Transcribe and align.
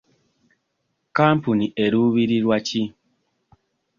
Kampuni 1.15 1.65
eruubirirwa 1.83 2.57
ki? 2.67 2.81